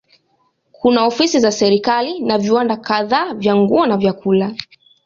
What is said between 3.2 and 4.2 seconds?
vya nguo na